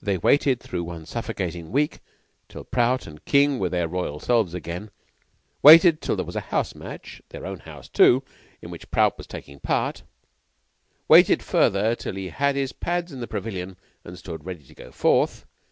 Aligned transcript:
They 0.00 0.18
waited 0.18 0.60
through 0.60 0.84
one 0.84 1.04
suffocating 1.04 1.72
week 1.72 1.98
till 2.48 2.62
Prout 2.62 3.08
and 3.08 3.24
King 3.24 3.58
were 3.58 3.68
their 3.70 3.88
royal 3.88 4.20
selves 4.20 4.54
again; 4.54 4.92
waited 5.64 6.00
till 6.00 6.14
there 6.14 6.24
was 6.24 6.36
a 6.36 6.40
house 6.54 6.76
match 6.76 7.20
their 7.30 7.44
own 7.44 7.58
house, 7.58 7.88
too 7.88 8.22
in 8.60 8.70
which 8.70 8.92
Prout 8.92 9.18
was 9.18 9.26
taking 9.26 9.58
part; 9.58 10.04
waited, 11.08 11.42
further, 11.42 11.96
till 11.96 12.14
he 12.14 12.28
had 12.28 12.54
his 12.54 12.72
pads 12.72 13.10
in 13.10 13.18
the 13.18 13.26
pavilion 13.26 13.76
and 14.04 14.16
stood 14.16 14.44
ready 14.46 14.62
to 14.62 14.74
go 14.76 14.92
forth. 14.92 15.44